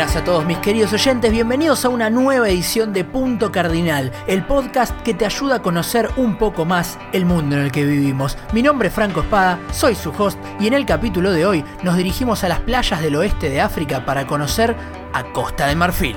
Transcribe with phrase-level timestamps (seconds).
[0.00, 4.46] buenas a todos mis queridos oyentes, bienvenidos a una nueva edición de Punto Cardinal, el
[4.46, 8.38] podcast que te ayuda a conocer un poco más el mundo en el que vivimos.
[8.54, 11.98] Mi nombre es Franco Espada, soy su host y en el capítulo de hoy nos
[11.98, 14.74] dirigimos a las playas del oeste de África para conocer
[15.12, 16.16] a Costa de Marfil.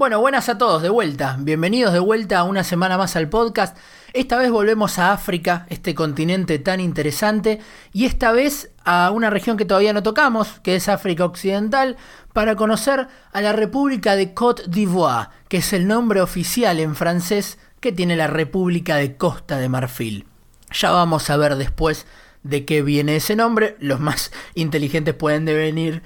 [0.00, 1.36] Bueno, buenas a todos de vuelta.
[1.38, 3.76] Bienvenidos de vuelta a una semana más al podcast.
[4.14, 7.60] Esta vez volvemos a África, este continente tan interesante,
[7.92, 11.98] y esta vez a una región que todavía no tocamos, que es África Occidental,
[12.32, 17.58] para conocer a la República de Côte d'Ivoire, que es el nombre oficial en francés
[17.80, 20.24] que tiene la República de Costa de Marfil.
[20.72, 22.06] Ya vamos a ver después
[22.42, 23.76] de qué viene ese nombre.
[23.80, 26.02] Los más inteligentes pueden devenir,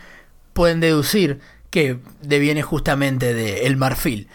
[0.53, 1.39] pueden deducir
[1.75, 4.29] que deviene justamente de marfil.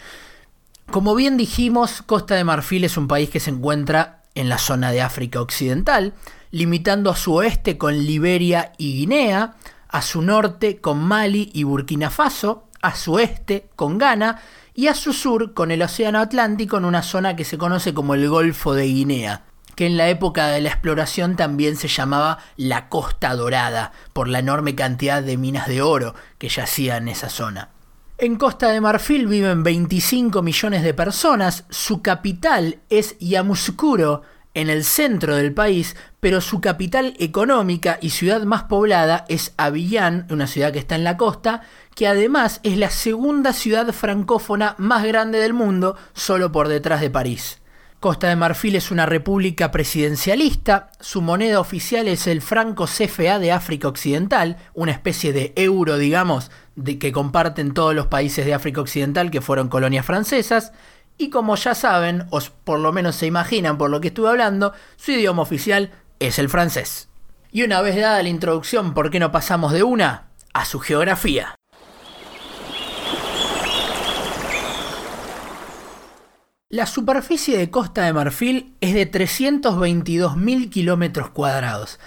[0.90, 4.92] Como bien dijimos, Costa de Marfil es un país que se encuentra en la zona
[4.92, 6.12] de África Occidental,
[6.50, 9.54] limitando a su oeste con Liberia y Guinea,
[9.88, 14.42] a su norte con Mali y Burkina Faso, a su este con Ghana
[14.74, 18.12] y a su sur con el Océano Atlántico en una zona que se conoce como
[18.12, 22.88] el Golfo de Guinea que en la época de la exploración también se llamaba la
[22.88, 27.70] Costa Dorada, por la enorme cantidad de minas de oro que yacían en esa zona.
[28.18, 34.22] En Costa de Marfil viven 25 millones de personas, su capital es Yamoussoukro,
[34.54, 40.26] en el centro del país, pero su capital económica y ciudad más poblada es Abiyán,
[40.30, 41.62] una ciudad que está en la costa,
[41.94, 47.10] que además es la segunda ciudad francófona más grande del mundo, solo por detrás de
[47.10, 47.59] París.
[48.00, 53.52] Costa de Marfil es una república presidencialista, su moneda oficial es el franco CFA de
[53.52, 58.80] África Occidental, una especie de euro, digamos, de que comparten todos los países de África
[58.80, 60.72] Occidental que fueron colonias francesas,
[61.18, 64.72] y como ya saben, o por lo menos se imaginan por lo que estuve hablando,
[64.96, 67.10] su idioma oficial es el francés.
[67.52, 71.59] Y una vez dada la introducción, ¿por qué no pasamos de una a su geografía?
[76.72, 81.98] La superficie de Costa de Marfil es de 322.000 kilómetros cuadrados.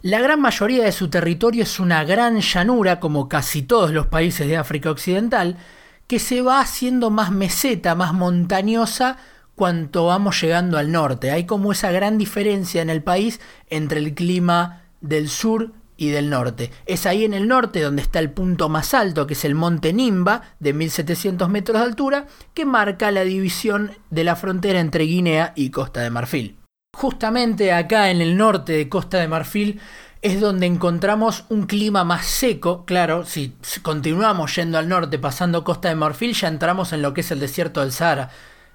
[0.00, 4.48] La gran mayoría de su territorio es una gran llanura, como casi todos los países
[4.48, 5.58] de África Occidental,
[6.06, 9.18] que se va haciendo más meseta, más montañosa
[9.54, 11.30] cuanto vamos llegando al norte.
[11.30, 13.38] Hay como esa gran diferencia en el país
[13.68, 16.70] entre el clima del sur y del norte.
[16.86, 19.92] Es ahí en el norte donde está el punto más alto, que es el monte
[19.92, 25.52] Nimba, de 1700 metros de altura, que marca la división de la frontera entre Guinea
[25.56, 26.56] y Costa de Marfil.
[26.96, 29.80] Justamente acá en el norte de Costa de Marfil
[30.22, 32.84] es donde encontramos un clima más seco.
[32.84, 37.20] Claro, si continuamos yendo al norte pasando Costa de Marfil, ya entramos en lo que
[37.20, 38.30] es el desierto del Sahara.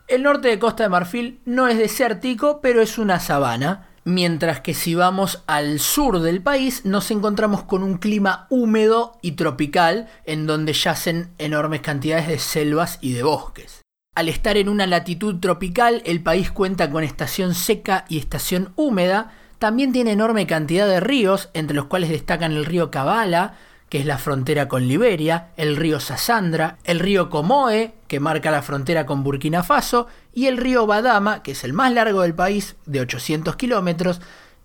[0.08, 4.74] El norte de Costa de Marfil no es desértico, pero es una sabana mientras que
[4.74, 10.48] si vamos al sur del país nos encontramos con un clima húmedo y tropical en
[10.48, 13.82] donde yacen enormes cantidades de selvas y de bosques.
[14.14, 19.32] Al estar en una latitud tropical, el país cuenta con estación seca y estación húmeda,
[19.58, 23.56] también tiene enorme cantidad de ríos, entre los cuales destacan el río Cabala,
[23.92, 28.62] que es la frontera con Liberia, el río Sassandra, el río Comoe, que marca la
[28.62, 32.78] frontera con Burkina Faso, y el río Badama, que es el más largo del país,
[32.86, 34.22] de 800 kilómetros,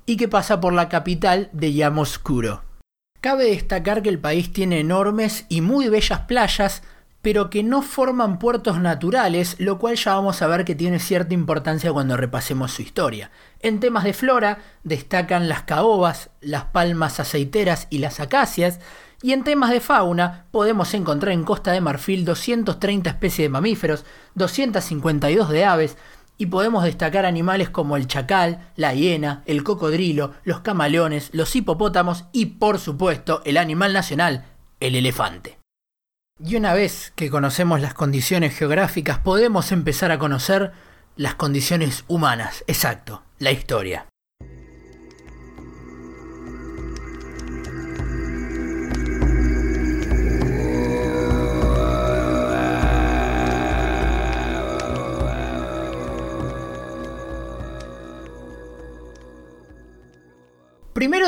[0.07, 2.63] y que pasa por la capital de Yamoussoukro.
[3.21, 6.85] Cabe destacar que el país tiene enormes y muy bellas playas,
[7.21, 11.35] pero que no forman puertos naturales, lo cual ya vamos a ver que tiene cierta
[11.35, 13.33] importancia cuando repasemos su historia.
[13.59, 18.79] En temas de flora destacan las caobas, las palmas aceiteras y las acacias,
[19.23, 24.05] y en temas de fauna, podemos encontrar en Costa de Marfil 230 especies de mamíferos,
[24.35, 25.97] 252 de aves,
[26.39, 32.27] y podemos destacar animales como el chacal, la hiena, el cocodrilo, los camaleones, los hipopótamos
[32.33, 34.45] y por supuesto el animal nacional,
[34.81, 35.59] el elefante.
[36.39, 40.73] Y una vez que conocemos las condiciones geográficas, podemos empezar a conocer
[41.17, 44.07] las condiciones humanas, exacto, la historia.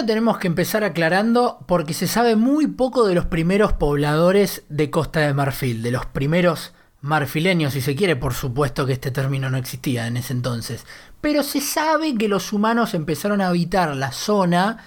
[0.08, 5.20] Tenemos que empezar aclarando porque se sabe muy poco de los primeros pobladores de Costa
[5.20, 6.72] de Marfil, de los primeros
[7.02, 10.86] marfileños, si se quiere, por supuesto que este término no existía en ese entonces,
[11.20, 14.82] pero se sabe que los humanos empezaron a habitar la zona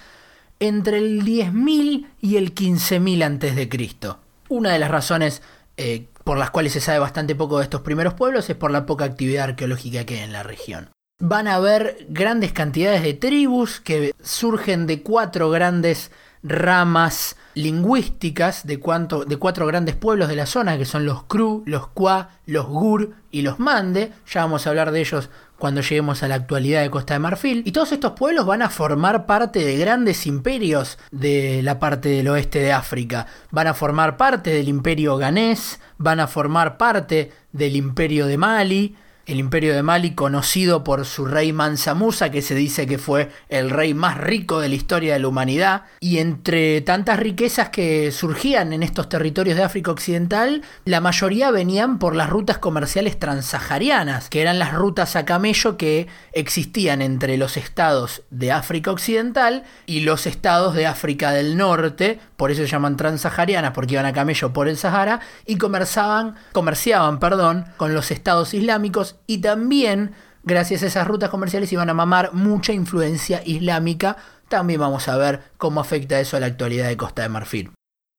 [0.58, 4.18] entre el 10.000 y el 15.000 antes de Cristo.
[4.48, 5.40] Una de las razones
[5.76, 8.86] eh, por las cuales se sabe bastante poco de estos primeros pueblos es por la
[8.86, 10.90] poca actividad arqueológica que hay en la región.
[11.22, 16.10] Van a haber grandes cantidades de tribus que surgen de cuatro grandes
[16.42, 18.80] ramas lingüísticas de,
[19.26, 23.12] de cuatro grandes pueblos de la zona, que son los Kru, los Kwa, los Gur
[23.30, 24.10] y los Mande.
[24.28, 27.62] Ya vamos a hablar de ellos cuando lleguemos a la actualidad de Costa de Marfil.
[27.64, 32.26] Y todos estos pueblos van a formar parte de grandes imperios de la parte del
[32.26, 33.28] oeste de África.
[33.52, 38.96] Van a formar parte del imperio ganés, van a formar parte del imperio de Mali,
[39.26, 43.30] el imperio de Mali conocido por su rey Mansa Musa, que se dice que fue
[43.48, 48.10] el rey más rico de la historia de la humanidad, y entre tantas riquezas que
[48.12, 54.28] surgían en estos territorios de África Occidental, la mayoría venían por las rutas comerciales transsaharianas,
[54.28, 60.00] que eran las rutas a camello que existían entre los estados de África Occidental y
[60.00, 64.52] los estados de África del Norte, por eso se llaman transsaharianas, porque iban a camello
[64.52, 70.10] por el Sahara, y comerciaban, comerciaban perdón, con los estados islámicos y también
[70.42, 74.16] gracias a esas rutas comerciales iban a mamar mucha influencia islámica.
[74.48, 77.70] También vamos a ver cómo afecta eso a la actualidad de Costa de Marfil.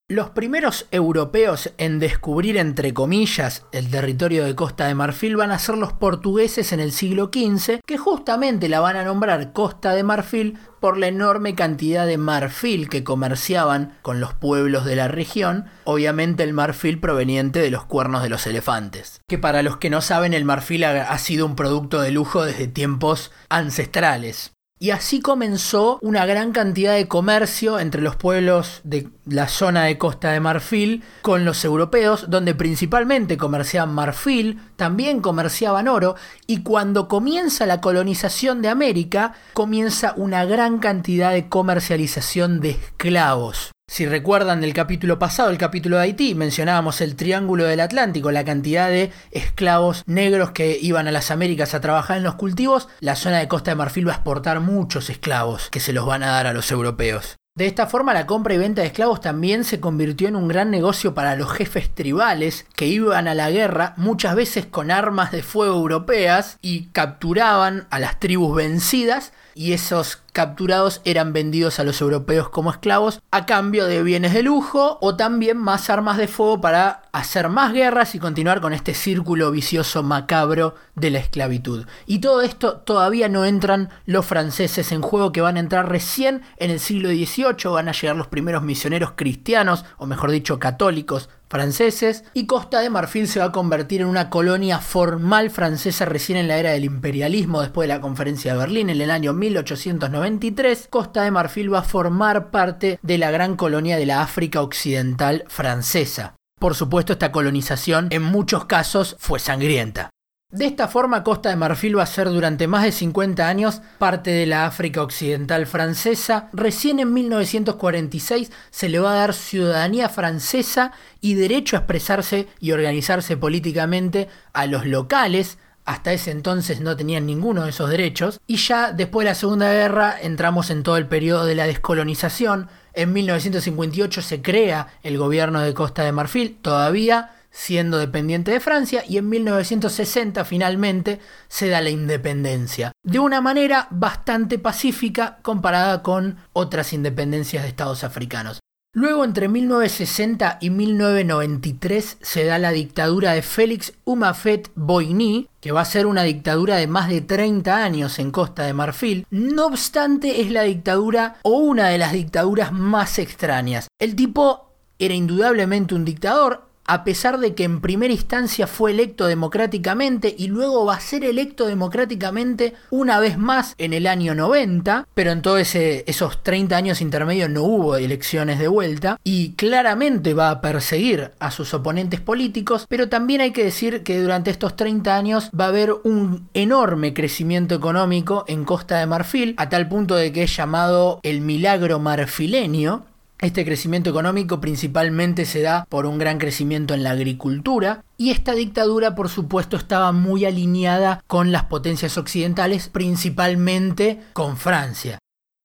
[0.10, 5.60] Los primeros europeos en descubrir, entre comillas, el territorio de Costa de Marfil van a
[5.60, 10.04] ser los portugueses en el siglo XV, que justamente la van a nombrar Costa de
[10.04, 15.68] Marfil por la enorme cantidad de marfil que comerciaban con los pueblos de la región,
[15.86, 19.22] obviamente el marfil proveniente de los cuernos de los elefantes.
[19.30, 22.68] Que para los que no saben, el marfil ha, sido un producto de lujo desde
[22.68, 24.53] tiempos ancestrales.
[24.84, 29.98] Y así comenzó una gran cantidad de comercio entre los pueblos de la zona de
[29.98, 37.08] Costa de Marfil con los europeos, donde principalmente comerciaban marfil, también comerciaban oro, y cuando
[37.08, 43.72] comienza la colonización de América, comienza una gran cantidad de comercialización de esclavos.
[43.88, 48.46] Si recuerdan del capítulo pasado, el capítulo de Haití, mencionábamos el Triángulo del Atlántico, la
[48.46, 52.88] cantidad de esclavos negros que iban a las Américas a trabajar en los cultivos.
[53.02, 56.24] La zona de Costa de Marfil va a exportar muchos esclavos que se los van
[56.24, 57.36] a dar a los europeos.
[57.56, 60.72] De esta forma la compra y venta de esclavos también se convirtió en un gran
[60.72, 65.44] negocio para los jefes tribales que iban a la guerra muchas veces con armas de
[65.44, 72.02] fuego europeas y capturaban a las tribus vencidas y esos capturados eran vendidos a los
[72.02, 76.60] europeos como esclavos a cambio de bienes de lujo o también más armas de fuego
[76.60, 81.86] para hacer más guerras y continuar con este círculo vicioso macabro de la esclavitud.
[82.08, 86.42] Y todo esto todavía no entran los franceses en juego que van a entrar recién
[86.58, 91.30] en el siglo XVIII, van a llegar los primeros misioneros cristianos, o mejor dicho católicos,
[91.54, 96.40] franceses y Costa de Marfil se va a convertir en una colonia formal francesa recién
[96.40, 100.88] en la era del imperialismo después de la conferencia de Berlín en el año 1893.
[100.90, 105.44] Costa de Marfil va a formar parte de la gran colonia de la África Occidental
[105.48, 106.34] francesa.
[106.60, 110.10] Por supuesto, esta colonización en muchos casos fue sangrienta.
[110.54, 114.30] De esta forma, Costa de Marfil va a ser durante más de 50 años parte
[114.30, 116.50] de la África Occidental francesa.
[116.54, 120.92] Recién en 1946 se le va a dar ciudadanía francesa
[121.22, 125.58] y derecho a expresarse y organizarse políticamente a los locales.
[125.86, 128.40] Hasta ese entonces no tenían ninguno de esos derechos.
[128.46, 132.70] Y ya después de la Segunda Guerra entramos en todo el periodo de la descolonización.
[132.94, 136.60] En 1958 se crea el gobierno de Costa de Marfil.
[136.62, 143.40] Todavía siendo dependiente de Francia y en 1960 finalmente se da la independencia, de una
[143.40, 148.60] manera bastante pacífica comparada con otras independencias de estados africanos.
[148.96, 155.82] Luego entre 1960 y 1993 se da la dictadura de Félix Humafet Boigny, que va
[155.82, 159.26] a ser una dictadura de más de 30 años en Costa de Marfil.
[159.32, 163.88] No obstante, es la dictadura o una de las dictaduras más extrañas.
[163.98, 164.70] El tipo
[165.00, 170.48] era indudablemente un dictador, a pesar de que en primera instancia fue electo democráticamente y
[170.48, 175.42] luego va a ser electo democráticamente una vez más en el año 90, pero en
[175.42, 181.32] todos esos 30 años intermedios no hubo elecciones de vuelta y claramente va a perseguir
[181.40, 185.66] a sus oponentes políticos, pero también hay que decir que durante estos 30 años va
[185.66, 190.44] a haber un enorme crecimiento económico en Costa de Marfil, a tal punto de que
[190.44, 193.06] es llamado el milagro marfileño,
[193.44, 198.54] este crecimiento económico principalmente se da por un gran crecimiento en la agricultura y esta
[198.54, 205.20] dictadura por supuesto estaba muy alineada con las potencias occidentales, principalmente con Francia.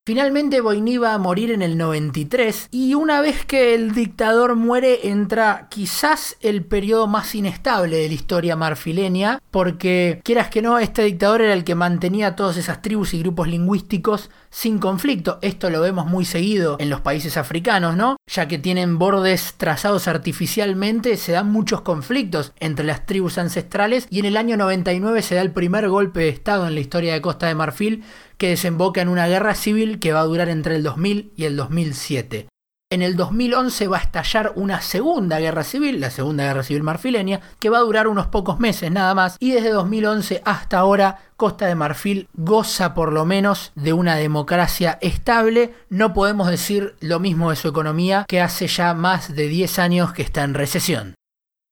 [0.08, 5.06] Finalmente Boigny va a morir en el 93 y una vez que el dictador muere
[5.08, 11.02] entra quizás el periodo más inestable de la historia marfileña porque quieras que no, este
[11.02, 15.38] dictador era el que mantenía todas esas tribus y grupos lingüísticos sin conflicto.
[15.42, 18.16] Esto lo vemos muy seguido en los países africanos, ¿no?
[18.26, 24.20] Ya que tienen bordes trazados artificialmente, se dan muchos conflictos entre las tribus ancestrales y
[24.20, 27.22] en el año 99 se da el primer golpe de Estado en la historia de
[27.22, 28.04] Costa de Marfil
[28.36, 31.56] que desemboca en una guerra civil que va a durar entre el 2000 y el
[31.56, 32.48] 2007.
[32.90, 37.42] En el 2011 va a estallar una segunda guerra civil, la segunda guerra civil marfileña,
[37.60, 41.66] que va a durar unos pocos meses nada más, y desde 2011 hasta ahora Costa
[41.66, 45.74] de Marfil goza por lo menos de una democracia estable.
[45.90, 50.14] No podemos decir lo mismo de su economía, que hace ya más de 10 años
[50.14, 51.14] que está en recesión.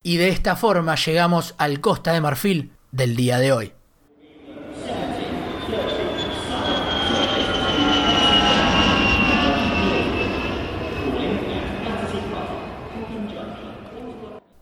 [0.03, 3.73] Y de esta forma llegamos al Costa de Marfil del día de hoy.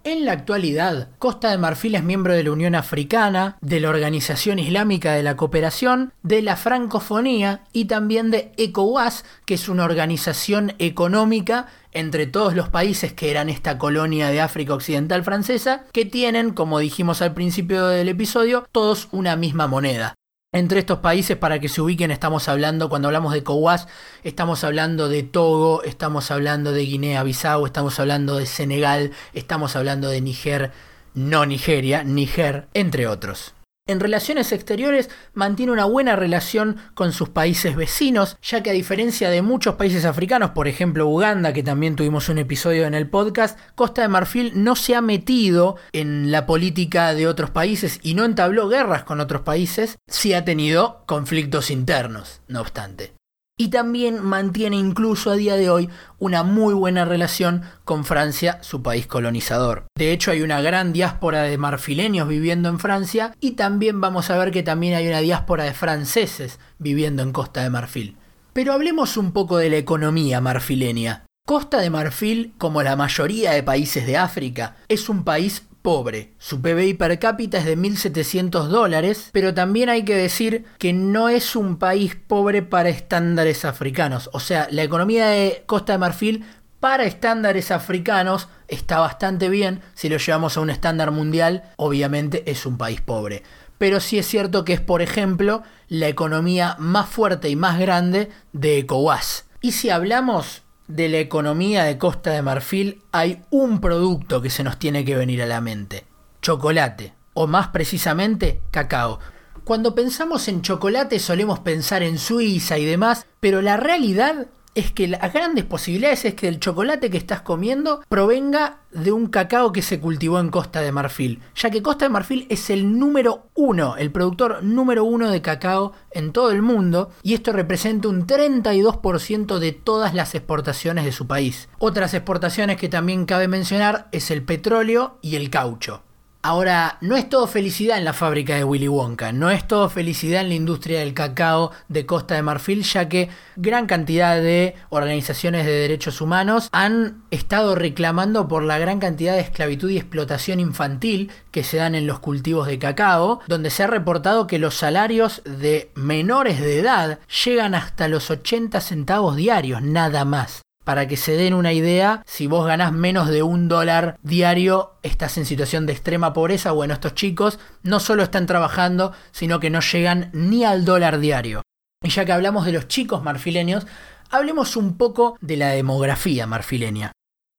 [0.07, 4.59] En la actualidad, Costa de Marfil es miembro de la Unión Africana, de la Organización
[4.59, 10.73] Islámica de la Cooperación, de la Francofonía y también de ECOWAS, que es una organización
[10.77, 16.51] económica entre todos los países que eran esta colonia de África Occidental francesa, que tienen,
[16.51, 20.13] como dijimos al principio del episodio, todos una misma moneda.
[20.55, 23.89] Entre estos países, para que se ubiquen, estamos hablando, cuando hablamos de COWAS,
[24.23, 30.21] estamos hablando de Togo, estamos hablando de Guinea-Bissau, estamos hablando de Senegal, estamos hablando de
[30.21, 30.71] Níger,
[31.13, 33.54] no Nigeria, Níger, entre otros.
[33.87, 39.29] En relaciones exteriores mantiene una buena relación con sus países vecinos, ya que a diferencia
[39.29, 43.59] de muchos países africanos, por ejemplo Uganda, que también tuvimos un episodio en el podcast,
[43.75, 48.25] Costa de Marfil no se ha metido en la política de otros países y no
[48.25, 53.13] entabló guerras con otros países, sí ha tenido conflictos internos, no obstante
[53.57, 58.83] y también mantiene incluso a día de hoy una muy buena relación con Francia, su
[58.83, 59.85] país colonizador.
[59.97, 64.37] De hecho, hay una gran diáspora de marfileños viviendo en Francia y también vamos a
[64.37, 68.17] ver que también hay una diáspora de franceses viviendo en Costa de Marfil.
[68.51, 71.25] Pero hablemos un poco de la economía marfileña.
[71.45, 76.33] Costa de Marfil, como la mayoría de países de África, es un país pobre.
[76.39, 81.29] Su PBI per cápita es de 1.700 dólares, pero también hay que decir que no
[81.29, 84.31] es un país pobre para estándares africanos.
[84.33, 86.43] O sea, la economía de Costa de Marfil
[86.79, 89.81] para estándares africanos está bastante bien.
[89.93, 93.43] Si lo llevamos a un estándar mundial, obviamente es un país pobre.
[93.77, 98.31] Pero sí es cierto que es, por ejemplo, la economía más fuerte y más grande
[98.53, 99.45] de ECOWAS.
[99.61, 104.63] Y si hablamos de la economía de Costa de Marfil hay un producto que se
[104.63, 106.05] nos tiene que venir a la mente.
[106.41, 109.19] Chocolate, o más precisamente, cacao.
[109.63, 115.07] Cuando pensamos en chocolate solemos pensar en Suiza y demás, pero la realidad es que
[115.07, 119.81] las grandes posibilidades es que el chocolate que estás comiendo provenga de un cacao que
[119.81, 123.97] se cultivó en Costa de Marfil, ya que Costa de Marfil es el número uno,
[123.97, 129.59] el productor número uno de cacao en todo el mundo, y esto representa un 32%
[129.59, 131.69] de todas las exportaciones de su país.
[131.77, 136.04] Otras exportaciones que también cabe mencionar es el petróleo y el caucho.
[136.47, 140.41] Ahora, no es todo felicidad en la fábrica de Willy Wonka, no es todo felicidad
[140.41, 145.65] en la industria del cacao de Costa de Marfil, ya que gran cantidad de organizaciones
[145.65, 151.31] de derechos humanos han estado reclamando por la gran cantidad de esclavitud y explotación infantil
[151.49, 155.41] que se dan en los cultivos de cacao, donde se ha reportado que los salarios
[155.45, 160.64] de menores de edad llegan hasta los 80 centavos diarios, nada más.
[160.85, 165.35] Para que se den una idea, si vos ganás menos de un dólar diario, estás
[165.39, 166.71] en situación de extrema pobreza.
[166.71, 171.63] Bueno, estos chicos no solo están trabajando, sino que no llegan ni al dólar diario.
[172.03, 173.87] Y ya que hablamos de los chicos marfileños,
[174.29, 177.11] hablemos un poco de la demografía marfileña.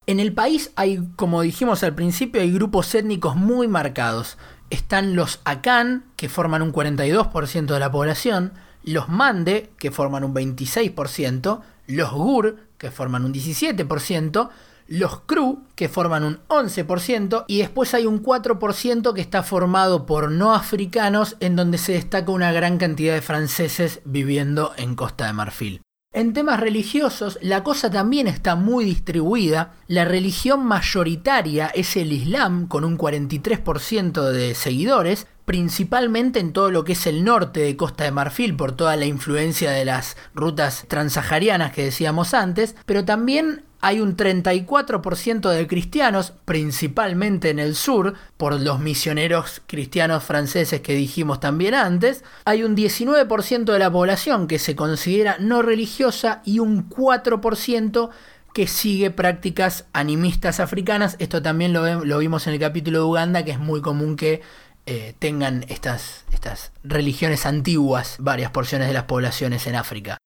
[0.07, 4.39] En el país hay, como dijimos al principio, hay grupos étnicos muy marcados.
[4.71, 8.53] Están los Akan, que forman un 42% de la población,
[8.85, 14.51] los Mande, que forman un 26%, los Gur, que forman un 17%,
[14.89, 20.31] los Cru, que forman un 11%, y después hay un 4% que está formado por
[20.31, 25.33] no africanos, en donde se destaca una gran cantidad de franceses viviendo en Costa de
[25.33, 25.81] Marfil.
[26.13, 29.75] En temas religiosos, la cosa también está muy distribuida.
[29.87, 36.85] La religión mayoritaria es el Islam, con un 43% de seguidores, principalmente en todo lo
[36.85, 40.85] que es el norte de Costa de Marfil, por toda la influencia de las rutas
[40.89, 48.15] transsaharianas que decíamos antes, pero también hay un 34% de cristianos, principalmente en el sur,
[48.37, 52.25] por los misioneros cristianos franceses que dijimos también antes.
[52.45, 58.11] Hay un 19% de la población que se considera no religiosa y un 4%
[58.53, 61.15] que sigue prácticas animistas africanas.
[61.19, 64.41] Esto también lo, lo vimos en el capítulo de Uganda, que es muy común que
[64.87, 70.19] eh, tengan estas, estas religiones antiguas varias porciones de las poblaciones en África.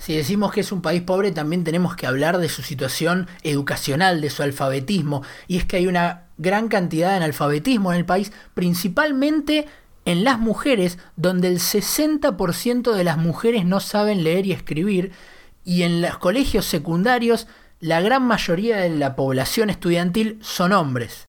[0.00, 4.20] Si decimos que es un país pobre, también tenemos que hablar de su situación educacional,
[4.20, 8.32] de su alfabetismo, y es que hay una gran cantidad de analfabetismo en el país,
[8.54, 9.66] principalmente
[10.04, 15.10] en las mujeres, donde el 60% de las mujeres no saben leer y escribir,
[15.64, 17.48] y en los colegios secundarios
[17.80, 21.27] la gran mayoría de la población estudiantil son hombres.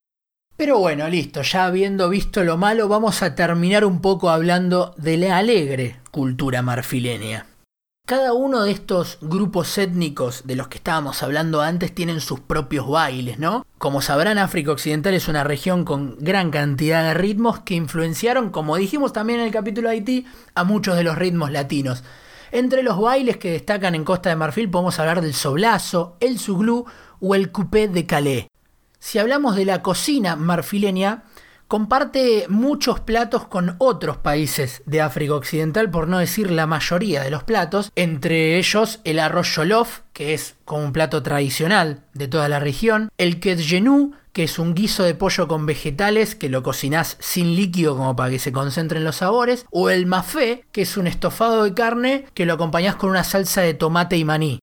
[0.59, 5.15] Pero bueno, listo, ya habiendo visto lo malo, vamos a terminar un poco hablando de
[5.15, 7.45] la alegre cultura marfileña.
[8.05, 12.89] Cada uno de estos grupos étnicos de los que estábamos hablando antes tienen sus propios
[12.89, 13.65] bailes, ¿no?
[13.77, 18.75] Como sabrán, África Occidental es una región con gran cantidad de ritmos que influenciaron, como
[18.75, 20.25] dijimos también en el capítulo de Haití,
[20.55, 22.03] a muchos de los ritmos latinos.
[22.51, 26.85] Entre los bailes que destacan en Costa de Marfil podemos hablar del soblazo, el suglú
[27.21, 28.48] o el coupé de Calais.
[28.99, 31.23] Si hablamos de la cocina marfileña,
[31.69, 37.29] comparte muchos platos con otros países de África Occidental, por no decir la mayoría de
[37.29, 42.49] los platos, entre ellos el arroz jollof, que es como un plato tradicional de toda
[42.49, 47.17] la región, el ketgenou, que es un guiso de pollo con vegetales que lo cocinás
[47.19, 51.07] sin líquido como para que se concentren los sabores, o el mafé, que es un
[51.07, 54.59] estofado de carne que lo acompañás con una salsa de tomate y maní.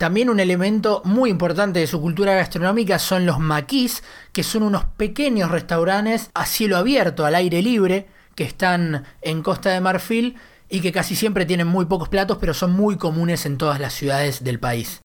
[0.00, 4.02] También un elemento muy importante de su cultura gastronómica son los maquis,
[4.32, 9.68] que son unos pequeños restaurantes a cielo abierto, al aire libre, que están en Costa
[9.68, 10.36] de Marfil
[10.70, 13.92] y que casi siempre tienen muy pocos platos, pero son muy comunes en todas las
[13.92, 15.02] ciudades del país.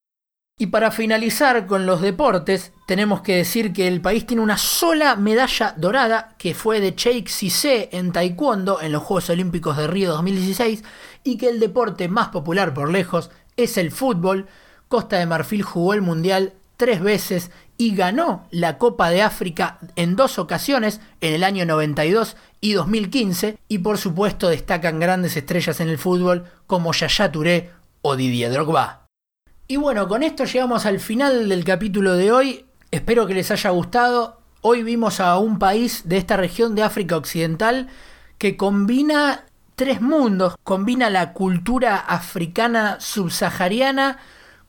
[0.58, 5.18] Y para finalizar con los deportes, tenemos que decir que el país tiene una sola
[5.18, 10.12] medalla dorada, que fue de Cheikh Cissé en Taekwondo en los Juegos Olímpicos de Río
[10.14, 10.86] 2016,
[11.26, 14.48] y que el deporte más popular por lejos es el fútbol,
[14.88, 20.16] Costa de Marfil jugó el Mundial tres veces y ganó la Copa de África en
[20.16, 25.90] dos ocasiones, en el año 92 y 2015, y por supuesto destacan grandes estrellas en
[25.90, 29.08] el fútbol como Yaya Touré o Didier Drogba.
[29.68, 33.72] Y bueno, con esto llegamos al final del capítulo de hoy, espero que les haya
[33.72, 34.40] gustado.
[34.62, 37.88] Hoy vimos a un país de esta región de África Occidental
[38.38, 39.46] que combina
[39.76, 44.20] tres mundos, combina la cultura africana subsahariana,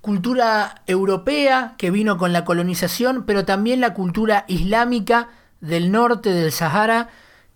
[0.06, 6.52] cultura europea que vino con la colonización, pero también la cultura islámica del norte del
[6.52, 7.08] Sahara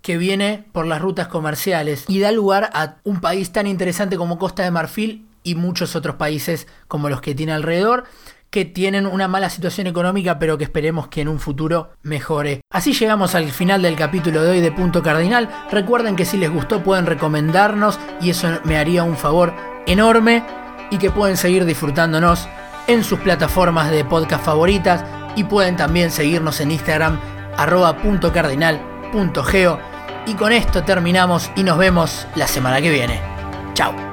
[0.03, 4.37] que viene por las rutas comerciales y da lugar a un país tan interesante como
[4.37, 8.03] Costa de Marfil y muchos otros países como los que tiene alrededor
[8.51, 12.63] que tienen una mala situación económica pero que esperemos que en un futuro mejore.
[12.73, 15.49] Así llegamos al final del capítulo de hoy de Punto Cardinal.
[15.71, 19.55] Recuerden que si les gustó pueden recomendarnos y eso me haría un favor
[19.87, 20.43] enorme
[20.91, 22.49] y que pueden seguir disfrutándonos
[22.87, 25.05] en sus plataformas de podcast favoritas
[25.37, 27.21] y pueden también seguirnos en Instagram
[27.57, 27.97] arroba.
[30.27, 33.21] Y con esto terminamos y nos vemos la semana que viene.
[33.75, 34.10] Chao.